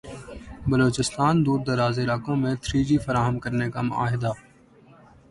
[0.69, 4.31] بلوچستان دوردراز علاقوں میں تھری جی فراہم کرنے کا معاہدہ